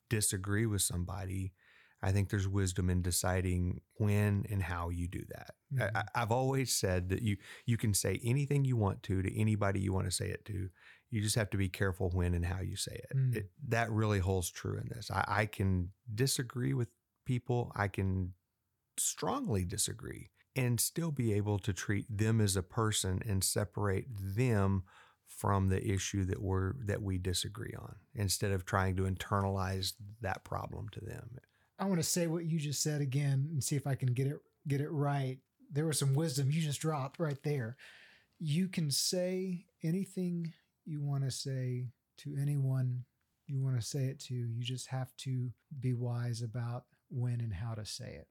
[0.09, 1.53] disagree with somebody,
[2.03, 5.55] I think there's wisdom in deciding when and how you do that.
[5.75, 5.90] Mhm.
[5.95, 9.38] I, I- I've always said that you you can say anything you want to to
[9.40, 10.71] anybody you want to say it to.
[11.16, 13.16] You just have to be careful when and how you say it.
[13.16, 13.37] Mm.
[13.37, 15.11] it that really holds true in this.
[15.11, 16.88] I, I can disagree with
[17.24, 17.72] people.
[17.74, 18.35] I can
[18.98, 24.83] strongly disagree and still be able to treat them as a person and separate them
[25.26, 30.44] from the issue that we're that we disagree on instead of trying to internalize that
[30.44, 31.31] problem to them.
[31.79, 34.26] I want to say what you just said again and see if I can get
[34.26, 34.37] it
[34.68, 35.38] get it right.
[35.72, 37.79] There was some wisdom you just dropped right there.
[38.38, 40.52] You can say anything
[40.87, 43.05] you want to say to anyone
[43.49, 44.35] you want to say it to.
[44.35, 48.27] You just have to be wise about when and how to say it.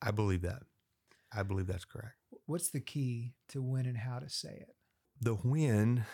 [0.00, 0.62] I believe that.
[1.32, 2.14] I believe that's correct.
[2.46, 4.74] What's the key to when and how to say it?
[5.20, 6.04] the when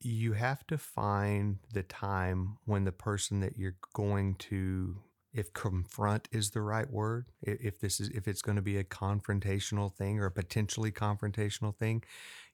[0.00, 4.96] you have to find the time when the person that you're going to
[5.38, 8.84] if confront is the right word if this is if it's going to be a
[8.84, 12.02] confrontational thing or a potentially confrontational thing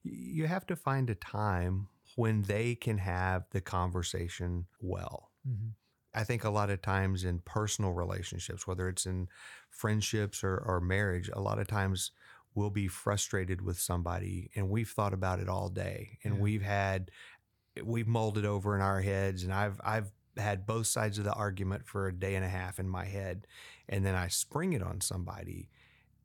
[0.03, 5.75] you have to find a time when they can have the conversation well Mhm.
[6.13, 9.27] I think a lot of times in personal relationships, whether it's in
[9.69, 12.11] friendships or, or marriage, a lot of times
[12.53, 16.39] we'll be frustrated with somebody and we've thought about it all day and Yeah.
[16.39, 17.11] we've had
[17.83, 21.85] we've molded over in our heads and I've I've had both sides of the argument
[21.87, 23.47] for a day and a half in my head
[23.87, 25.69] and then I spring it on somebody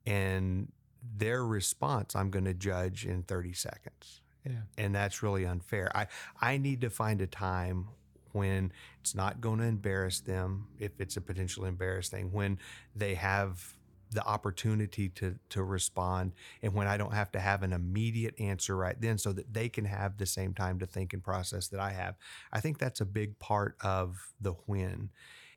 [0.05, 0.71] and
[1.17, 4.61] their response I'm going to judge in 30 seconds Yeah.
[4.77, 5.91] and that's really unfair.
[5.95, 6.07] I
[6.39, 7.87] I need to find a time
[8.33, 8.71] when
[9.01, 12.59] it's not going to embarrass them if it's a potential embarrassing, when
[12.95, 13.75] they have
[14.11, 18.75] the opportunity to to respond and when I don't have to have an immediate answer
[18.75, 21.79] right then so that they can have the same time to think and process that
[21.79, 22.15] I have.
[22.51, 25.09] I think that's a big part of the when.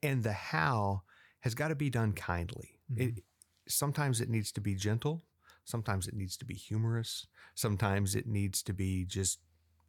[0.02, 1.02] And the how
[1.40, 2.78] has got to be done kindly.
[2.96, 3.18] It, mm-hmm.
[3.66, 5.24] sometimes it needs to be gentle,
[5.64, 9.40] sometimes it needs to be humorous, sometimes it needs to be just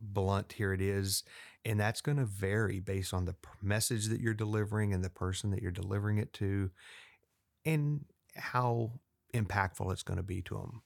[0.02, 1.24] blunt here it is
[1.64, 5.52] and that's going to vary based on the message that you're delivering and the person
[5.52, 6.70] that you're delivering it to
[7.66, 8.92] and how
[9.34, 10.82] impactful it's going to be to them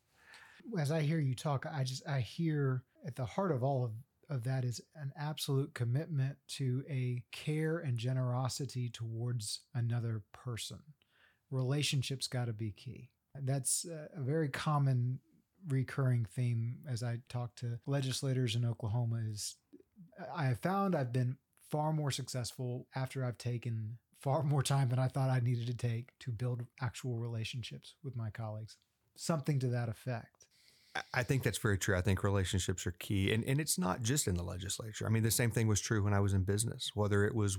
[0.78, 3.92] as I hear you talk, I just I hear at the heart of all of,
[4.30, 10.80] of that is an absolute commitment to a care and generosity towards another person.
[11.52, 13.10] Relationships got to be key.
[13.42, 15.20] That's a, very common
[15.68, 19.56] recurring theme as I talk to legislators in Oklahoma is
[20.34, 21.38] I have found I've been
[21.70, 25.74] far more successful after I've taken far more time than I thought I needed to
[25.74, 28.78] take to build actual relationships with my colleagues.
[29.16, 30.46] Something to that effect.
[31.14, 31.96] I- think that's very true.
[31.96, 33.32] I think relationships are key.
[33.32, 35.06] And, and it's not just in the legislature.
[35.06, 37.58] I mean, the same thing was true when I was in business, whether it was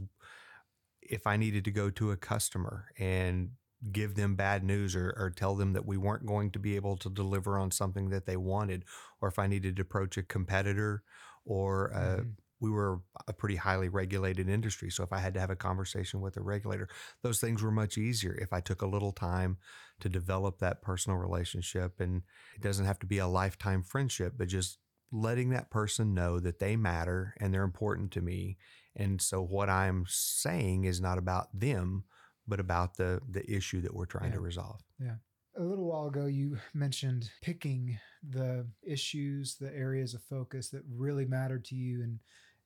[1.02, 3.50] if I needed to go to a customer and
[3.92, 6.96] give them bad news or, or tell them that we weren't going to be able
[6.98, 8.84] to deliver on something that they wanted,
[9.20, 11.02] or if I needed to approach a competitor
[11.44, 12.34] or uh, Mhm.
[12.60, 14.90] We were a pretty highly regulated industry.
[14.90, 16.88] So if I had to have a conversation with a regulator,
[17.22, 19.56] those things were much easier if I took a little time
[20.00, 22.00] to develop that personal relationship.
[22.00, 22.22] And
[22.54, 24.78] it doesn't have to be a lifetime friendship, but just
[25.10, 28.58] letting that person know that they matter and they're important to me.
[28.94, 32.04] And so what I'm saying is not about them,
[32.46, 34.36] but about the the issue that we're trying Yeah.
[34.36, 34.82] to resolve.
[34.98, 35.16] Yeah.
[35.56, 41.24] A little while ago, you mentioned picking the issues, the areas of focus that really
[41.24, 42.20] mattered to you, and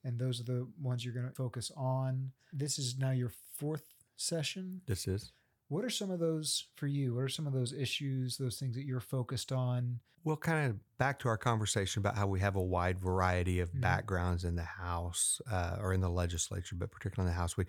[0.05, 2.31] and those are the ones you're going to focus on.
[2.53, 3.85] This is now your fourth
[4.17, 4.83] session.
[4.87, 5.33] This is
[5.69, 7.15] What are some of those for you?
[7.15, 10.01] What are some of those issues, those things that you're focused on?
[10.23, 13.71] Well, kind of back to our conversation about how we have a wide variety of
[13.73, 13.81] Mhm.
[13.81, 17.65] backgrounds in the House uh, or in the legislature, but particularly in the House, we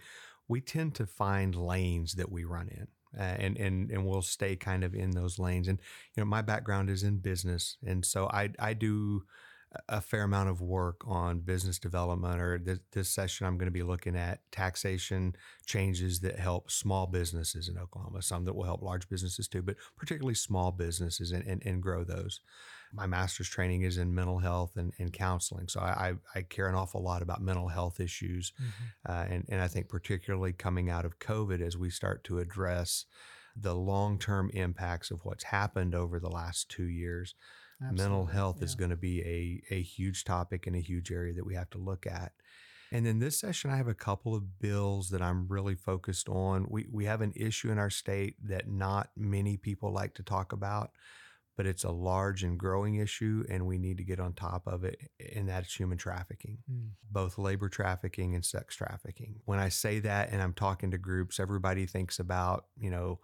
[0.47, 4.55] we tend to find lanes that we run in, uh, and and and we'll stay
[4.55, 5.67] kind of in those lanes.
[5.67, 5.79] And
[6.15, 9.25] you know, my background is in business, and so I I do
[9.89, 12.39] a fair amount of work on business development.
[12.39, 17.07] Or this, this session, I'm going to be looking at taxation changes that help small
[17.07, 18.21] businesses in Oklahoma.
[18.21, 22.03] Some that will help large businesses too, but particularly small businesses and, and, and grow
[22.03, 22.39] those.
[22.93, 25.67] My master's training is in mental health and, and counseling.
[25.67, 28.53] So I, I, I care an awful lot about mental health issues.
[29.07, 33.05] Uh, and, and I think particularly coming out of COVID as we start to address
[33.57, 37.35] the long-term impacts of what's happened over the last two years,
[37.79, 39.21] mental Absolutely, health is going to be
[39.69, 42.31] a, a huge topic and a huge area that we have to look at.
[42.91, 46.67] And then this session, I have a couple of bills that I'm really focused on.
[46.69, 50.53] We, we have an issue in our state that not many people like to talk
[50.53, 50.91] about,
[51.57, 54.83] but it's a large and growing issue, and we need to get on top of
[54.83, 54.99] it,
[55.35, 56.91] and that's human trafficking Mm.
[57.09, 59.41] both labor trafficking and sex trafficking.
[59.45, 63.19] When I say that and I'm talking to groups, everybody thinks about, you know,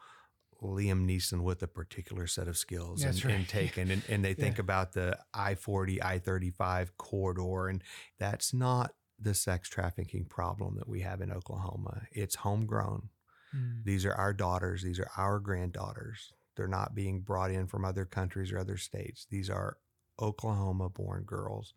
[0.62, 3.36] Liam Neeson with a particular set of skills That's and, right.
[3.36, 7.68] and taken and, and they think about the I 40, I 35 corridor.
[7.68, 7.84] And
[8.20, 12.04] that's not the sex trafficking problem that we have in Oklahoma.
[12.12, 13.10] It's homegrown.
[13.56, 13.84] Mm.
[13.84, 16.34] These are our daughters, these are our granddaughters.
[16.56, 19.26] They're not being brought in from other countries or other states.
[19.30, 19.78] These are
[20.20, 21.74] Oklahoma born girls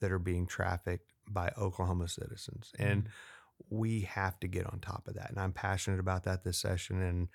[0.00, 2.72] that are being trafficked by Oklahoma citizens.
[2.78, 3.08] And Mm.
[3.70, 5.30] we have to get on top of that.
[5.30, 7.00] And I'm passionate about that this session.
[7.00, 7.28] And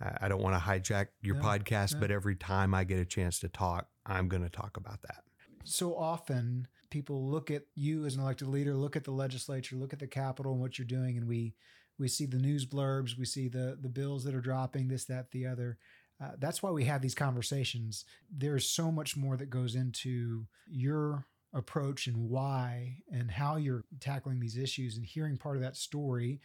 [0.00, 2.00] I don't want to hijack your No, podcast, no.
[2.00, 5.24] but every time I get a chance to talk, I'm going to talk about that.
[5.64, 9.92] so often people look at you as an elected leader, look at the legislature, look
[9.92, 11.54] at the Capitol and what you're doing, and we
[11.98, 15.30] we see the news blurbs, we see the the bills that are dropping, this, that,
[15.32, 15.78] the other.
[16.20, 18.04] Uh, that's why we have these conversations.
[18.30, 24.38] There's so much more that goes into your approach and why and how you're tackling
[24.40, 26.40] these issues and hearing part of that story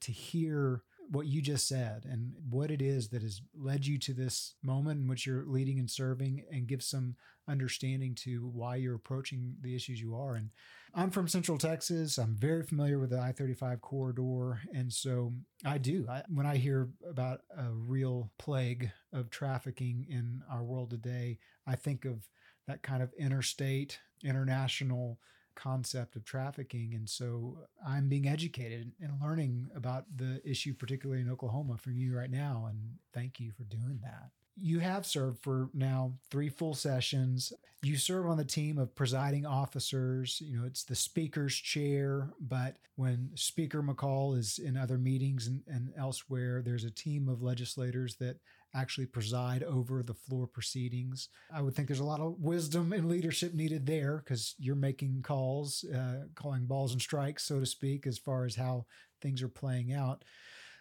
[0.00, 4.14] to hear what you just said and what it is that has led you to
[4.14, 7.16] this moment in which you're leading and serving and give some
[7.48, 10.34] understanding to why you're approaching the issues you are.
[10.34, 10.50] And
[10.94, 12.18] I'm from Central Texas.
[12.18, 14.60] I'm very familiar with the I 35 corridor.
[14.74, 15.32] And so
[15.64, 16.06] I do.
[16.08, 21.76] I, when I hear about a real plague of trafficking in our world today, I
[21.76, 22.28] think of
[22.66, 25.18] that kind of interstate, international
[25.54, 26.94] concept of trafficking.
[26.94, 32.16] And so I'm being educated and learning about the issue, particularly in Oklahoma, from you
[32.16, 32.66] right now.
[32.68, 32.78] And
[33.12, 34.30] thank you for doing that.
[34.60, 37.54] You have served for now three full sessions.
[37.82, 40.42] You serve on the team of presiding officers.
[40.44, 45.62] You know, it's the speaker's chair, but when Speaker McCall is in other meetings and,
[45.66, 48.36] and elsewhere, there's a team of legislators that
[48.74, 51.28] actually preside over the floor proceedings.
[51.54, 55.22] I would think there's a lot of wisdom and leadership needed there because you're making
[55.22, 58.86] calls, uh, calling balls and strikes, so to speak, as far as how
[59.20, 60.24] things are playing out.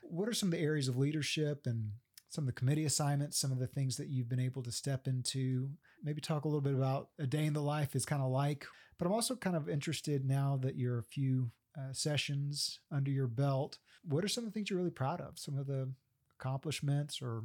[0.01, 1.91] What are some of the areas of leadership and
[2.29, 5.07] some of the committee assignments, some of the things that you've been able to step
[5.07, 5.69] into?
[6.03, 8.65] Maybe talk a little bit about a day in the life is kind of like,
[8.97, 13.27] but I'm also kind of interested now that you're a few uh, sessions under your
[13.27, 13.79] belt.
[14.03, 15.37] What are some of the things you're really proud of?
[15.37, 15.91] Some of the
[16.39, 17.43] accomplishments or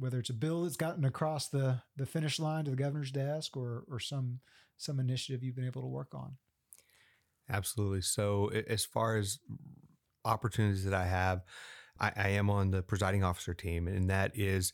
[0.00, 3.56] whether it's a bill that's gotten across the the finish line to the governor's desk
[3.56, 4.40] or or some
[4.76, 6.36] some initiative you've been able to work on.
[7.48, 8.00] Absolutely.
[8.02, 9.38] So, as far as
[10.24, 11.42] opportunities that I have,
[11.98, 14.72] I, I am on the presiding officer team, and that is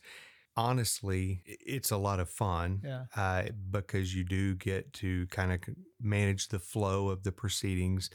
[0.55, 3.05] honestly, it's a lot of fun Yeah.
[3.15, 5.59] uh, because you do get to kind of
[6.01, 8.09] manage the flow of the proceedings.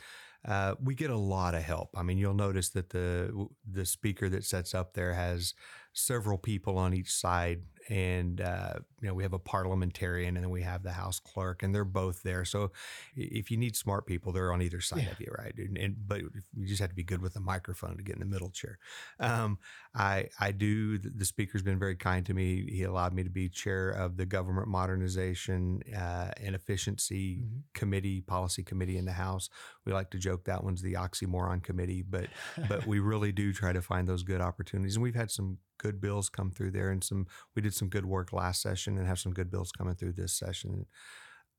[0.44, 1.90] Uh, we get a lot of help.
[1.96, 5.54] I mean, you'll notice that the the speaker that sets up there has
[5.92, 10.50] several people on each side and uh, you know we have a parliamentarian, and then
[10.50, 12.44] we have the House clerk, and they're both there.
[12.44, 12.70] So
[13.16, 15.10] if you need smart people, they're on either side yeah.
[15.10, 15.54] of you, right?
[15.56, 18.20] And, and, but you just have to be good with a microphone to get in
[18.20, 18.78] the middle chair.
[19.18, 19.58] Um,
[19.94, 20.98] I I do.
[20.98, 22.66] The speaker's been very kind to me.
[22.70, 27.58] He allowed me to be chair of the government modernization uh, and efficiency mm-hmm.
[27.74, 29.48] committee, policy committee in the House.
[29.84, 32.28] We like to joke that one's the oxymoron committee, but
[32.68, 36.00] but we really do try to find those good opportunities, and we've had some good
[36.00, 39.18] bills come through there, and some we did some good work last session, and have
[39.18, 40.86] some good bills coming through this session.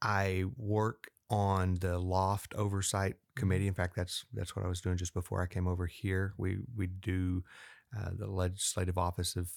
[0.01, 3.39] I work on the loft oversight mm-hmm.
[3.39, 3.67] committee.
[3.67, 6.33] In fact, that's that's what I was doing just before I came over here.
[6.37, 7.43] We we do
[7.97, 9.51] uh, the legislative office of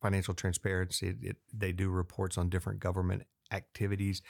[0.00, 1.08] financial transparency.
[1.08, 4.22] It, it, they do reports on different government activities.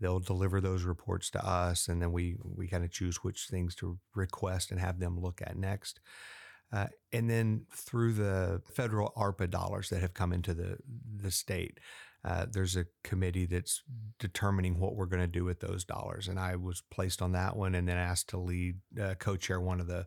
[0.00, 3.74] They'll deliver those reports to us, and then we we kind of choose which things
[3.76, 6.00] to request and have them look at next.
[6.72, 10.78] Uh, and then through the federal ARPA dollars that have come into the
[11.16, 11.78] the state,
[12.24, 13.82] uh, there's a committee that's
[14.18, 16.26] determining what we're going to do with those dollars.
[16.28, 19.80] And I was placed on that one, and then asked to lead uh, co-chair one
[19.80, 20.06] of the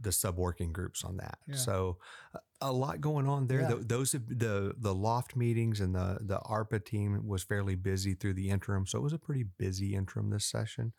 [0.00, 1.38] the sub working groups on that.
[1.46, 1.56] Yeah.
[1.56, 1.98] So
[2.60, 3.60] a lot going on there.
[3.62, 3.68] Yeah.
[3.68, 8.34] The, those the the loft meetings and the the ARPA team was fairly busy through
[8.34, 10.92] the interim, so it was a pretty busy interim this session.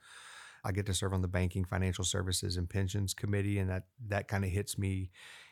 [0.66, 4.28] I get to serve on the Banking, Financial Services, and Pensions Committee, and that that
[4.28, 5.12] kind of hits me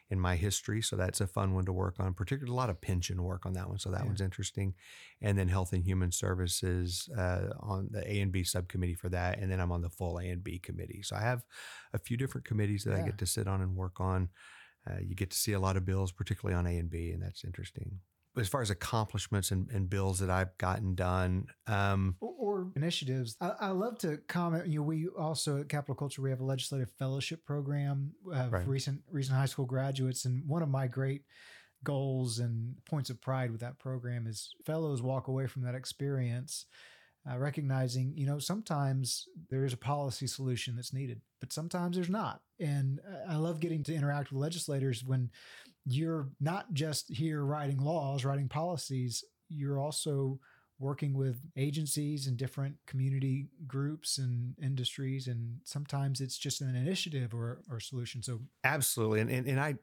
[0.09, 0.82] in my history.
[0.82, 3.53] So that's a fun one to work on, particularly a lot of pension work on
[3.53, 3.80] that one.
[3.80, 4.07] So that yeah.
[4.07, 4.74] one's interesting.
[5.22, 9.39] And then Health and Human Services uh, on the A and B subcommittee for that.
[9.39, 11.01] And then I'm on the full A and B committee.
[11.03, 11.43] So I have
[11.93, 13.03] a few different committees that yeah.
[13.03, 14.30] I get to sit on and work on.
[14.88, 17.24] Uh, you get to see a lot of bills, particularly on A and B, and
[17.24, 17.99] that's interesting
[18.38, 23.36] as far as accomplishments and, and bills that I've gotten done, um, or, or, initiatives.
[23.39, 24.67] I, I, love to comment.
[24.67, 28.67] You know, we also at Capital Culture we have a legislative fellowship program of right.
[28.67, 31.23] recent recent high school graduates, and one of my great
[31.84, 36.65] goals and points of pride with that program is fellows walk away from that experience
[37.29, 42.09] uh, recognizing, you know, sometimes there is a policy solution that's needed, but sometimes there's
[42.09, 42.41] not.
[42.59, 45.29] And uh, I love getting to interact with legislators when
[45.86, 50.39] you're not just here writing laws, writing policies, you're also
[50.79, 57.34] working with agencies and different community groups and industries and sometimes it's just an initiative
[57.34, 58.21] or, or solution.
[58.21, 59.21] So absolutely.
[59.21, 59.75] And, and, and i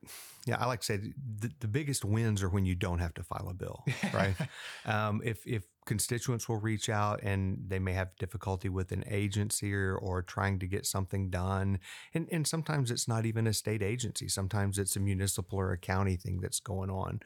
[0.46, 3.22] yeah i like to say the, the biggest wins are when you don't have to
[3.22, 3.84] file a bill
[4.14, 4.34] right?
[4.84, 9.74] Um, if if constituents will reach out and they may have difficulty with an agency
[9.74, 11.80] or, or trying to get something done
[12.14, 15.76] and, and sometimes it's not even a state agency sometimes it's a municipal or a
[15.76, 17.18] county thing that's going on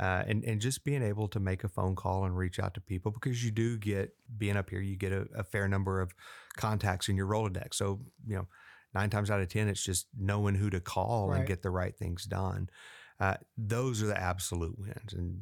[0.00, 2.80] uh, and and just being able to make a phone call and reach out to
[2.80, 6.14] people because you do get being up here, you get a, a fair number of
[6.56, 7.74] contacts in your Rolodex.
[7.74, 8.46] So you know,
[8.94, 11.38] nine times out of ten, it's just knowing who to call right.
[11.38, 12.68] and get the right things done.
[13.18, 15.40] Uh, those are the absolute wins, and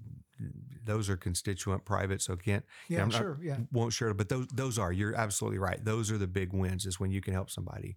[0.84, 2.22] those are constituent private.
[2.22, 4.16] So can't yeah, I'm sure, yeah, won't share, it.
[4.16, 5.84] but those those are you're absolutely right.
[5.84, 7.96] Those are the big wins is when you can help somebody.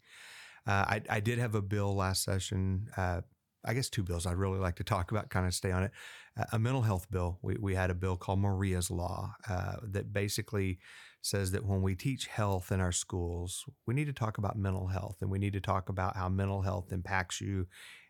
[0.66, 2.90] Uh, I, I did have a bill last session.
[2.98, 3.22] Uh,
[3.66, 5.92] I guess two bills I'd really like to talk about, kind of stay on it.
[6.38, 7.40] Uh, a mental health bill.
[7.42, 10.80] We, we had a bill called Maria's Law uh, that basically
[11.22, 14.88] says that when we teach health in our schools, we need to talk about mental
[14.88, 17.68] health and we need to talk about how mental health impacts you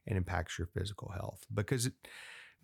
[0.08, 1.94] and impacts your physical health because it,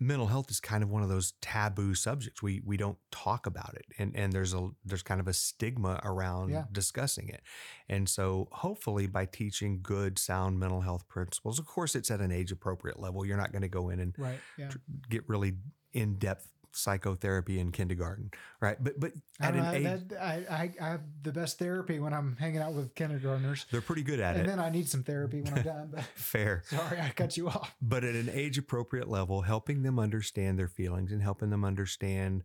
[0.00, 2.42] mental health is kind of one of those taboo subjects.
[2.42, 6.00] We we don't talk about it, and and there's a there's kind of a stigma
[6.04, 6.64] around yeah.
[6.72, 7.42] discussing it.
[7.88, 12.32] And so, hopefully, by teaching good, sound mental health principles, of course, it's at an
[12.32, 13.24] age appropriate level.
[13.24, 14.68] You're not going to go in and right, yeah.
[14.68, 14.78] tr-
[15.08, 15.54] get really
[15.92, 18.82] in depth psychotherapy in kindergarten, right?
[18.82, 22.60] But but at an age, that, I, I have the best therapy when I'm hanging
[22.60, 23.66] out with kindergartners.
[23.70, 25.88] They're pretty good at and it, and then I need some therapy when I'm done.
[25.94, 26.62] But fair.
[26.66, 27.74] Sorry, I cut you off.
[27.80, 32.42] But at an age appropriate level, helping them understand their feelings and helping them understand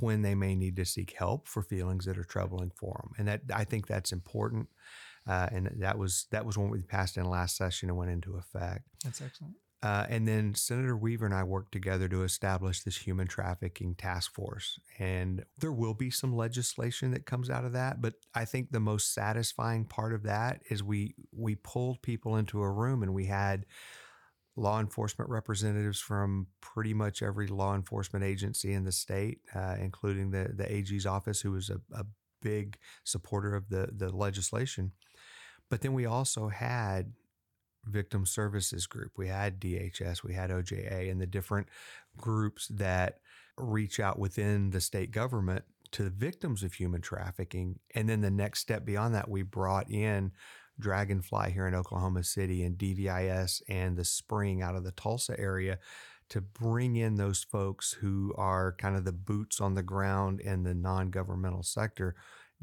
[0.00, 3.28] when they may need to seek help for feelings that are troubling for them, and
[3.28, 4.68] that I think that's important.
[5.24, 8.36] Uh, and that was that was when we passed in last session and went into
[8.36, 8.84] effect.
[9.04, 9.54] That's excellent.
[9.82, 14.32] Uh, and then Senator Weaver and I worked together to establish this human trafficking task
[14.32, 14.78] force.
[15.00, 18.00] And there will be some legislation that comes out of that.
[18.00, 22.62] But I think the most satisfying part of that is we we pulled people into
[22.62, 23.66] a room and we had
[24.54, 30.30] law enforcement representatives from pretty much every law enforcement agency in the state, uh, including
[30.30, 32.04] the the AG's office, who was a, a
[32.40, 34.92] big supporter of the the legislation.
[35.68, 37.14] But then we also had
[37.84, 39.12] victim services group.
[39.16, 41.68] We had DHS, we had OJA, and the different
[42.16, 43.18] groups that
[43.56, 47.78] reach out within the state government to the victims of human trafficking.
[47.94, 50.32] And then the next step beyond that, we brought in
[50.80, 55.78] Dragonfly here in Oklahoma City and DVIS and the Spring out of the Tulsa area
[56.30, 60.62] to bring in those folks who are kind of the boots on the ground in
[60.62, 62.14] the non-governmental sector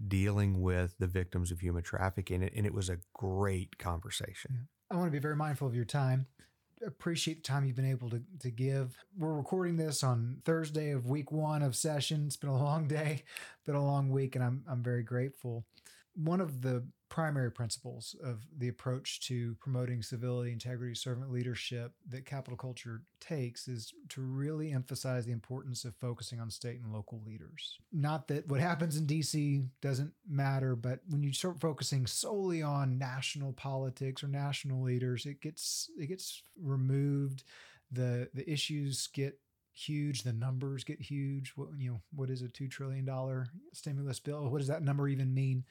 [0.08, 5.08] dealing with the victims of human trafficking and it was a great conversation I want
[5.08, 6.26] to be very mindful of your time.
[6.86, 8.98] Appreciate the time you've been able to, to give.
[9.18, 12.24] We're recording this on Thursday of week one of session.
[12.26, 13.24] It's been a long day,
[13.66, 15.66] been a long week, and I'm I'm very grateful.
[16.24, 22.26] One of the primary principles of the approach to promoting civility, integrity, servant leadership that
[22.26, 27.22] capital culture takes is to really emphasize the importance of focusing on state and local
[27.26, 27.78] leaders.
[27.92, 33.00] Not that what happens in DC doesn't matter, but when you start focusing solely on
[33.00, 37.44] national politics or national leaders, it gets it gets removed.
[37.92, 39.40] The the issues get
[39.74, 44.20] huge the numbers get huge what you know what is a 2 trillion dollar stimulus
[44.20, 45.64] bill what does that number even mean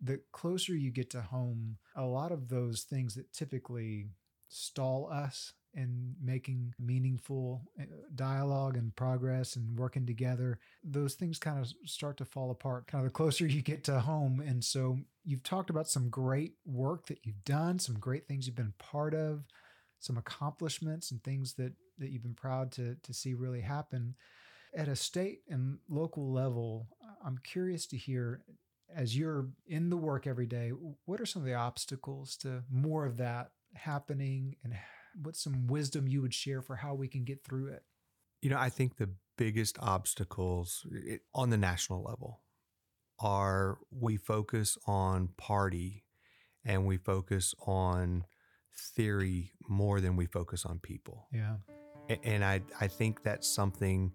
[0.00, 4.08] the closer you get to home, a lot of those things that typically
[4.48, 7.84] stall us in making meaningful uh,
[8.14, 13.04] dialogue and progress and working together, those things kind of start to fall apart kind
[13.04, 14.40] of the closer you get to home.
[14.40, 18.56] And so you've talked about some great work that you've done, some great things you've
[18.56, 19.44] been part of,
[20.00, 24.14] some accomplishments and things that, that you've been proud to, to see really happen.
[24.74, 26.86] At a state and local level,
[27.24, 28.42] I'm curious to hear
[28.94, 30.70] as you're in the work every day,
[31.04, 34.74] what are some of the obstacles to more of that happening and
[35.22, 37.82] what's some wisdom you would share for how we can get through it?
[38.42, 42.42] You know, I think the biggest obstacles it, on the national level
[43.18, 46.04] are we focus on party
[46.64, 48.24] and we focus on
[48.94, 51.28] theory more than we focus on people.
[51.32, 51.56] Yeah.
[52.22, 54.12] And I, I think that's something,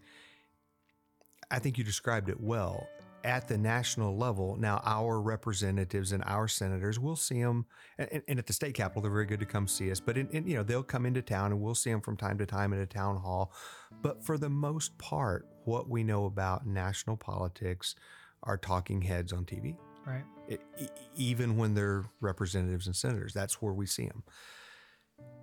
[1.50, 2.88] I think you described it well
[3.24, 7.66] at the national level, now our representatives and our senators, we'll see them,
[7.98, 10.00] and, and, at the state capitol, they're very good to come see us.
[10.00, 12.38] But in, in, you know, they'll come into town, and we'll see them from time
[12.40, 13.54] to time at a town hall.
[14.02, 17.96] But for the most part, what we know about national politics
[18.44, 19.78] are talking heads on TV.
[20.06, 20.24] Right.
[20.48, 20.62] It,
[21.16, 24.24] even when they're representatives and senators, that's where we see them.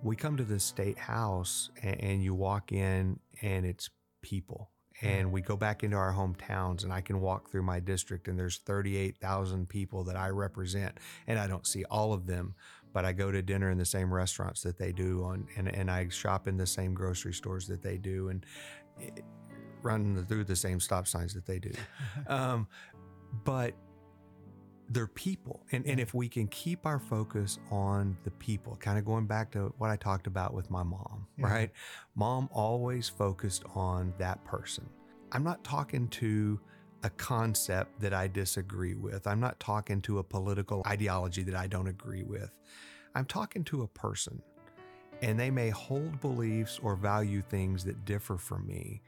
[0.03, 3.89] We come to the state house, and, and you walk in, and it's
[4.21, 4.69] people
[5.01, 8.37] and we go back into our hometowns and I can walk through my district and
[8.37, 10.97] there's 38,000 people that I represent
[11.27, 12.55] and I don't see all of them
[12.91, 15.89] but I go to dinner in the same restaurants that they do on and, and
[15.91, 18.45] I shop in the same grocery stores that they do and
[19.01, 19.09] eh,
[19.81, 21.71] run through the same stop signs that they do.
[22.27, 22.67] Um,
[23.43, 23.73] but
[24.89, 25.65] they're people.
[25.71, 29.51] And, and if we can keep our focus on the people, kind of going back
[29.51, 31.47] to what I talked about with my mom, yeah.
[31.47, 31.71] right?
[32.15, 34.89] Mom always focused on that person.
[35.31, 36.59] I'm not talking to
[37.03, 39.27] a concept that I disagree with.
[39.27, 42.51] I'm not talking to a political ideology that I don't agree with.
[43.13, 44.41] I'm talking to a person.
[45.21, 49.01] And they may hold beliefs or value things that differ from me,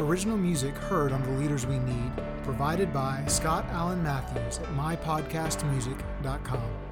[0.00, 6.83] Original music heard on The Leaders We Need, provided by Scott Allen Matthews at mypodcastmusic.com.